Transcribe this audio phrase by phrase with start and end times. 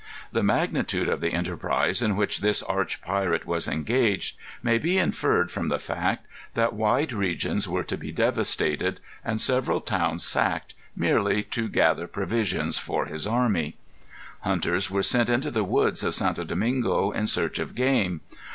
[0.31, 5.51] The magnitude of the enterprise in which this arch pirate was engaged may be inferred
[5.51, 11.43] from the fact that wide regions were to be devastated, and several towns sacked, merely
[11.43, 13.77] to gather provisions for his army.
[14.39, 16.47] Hunters were sent into the woods of St.
[16.47, 18.21] Domingo in search of game.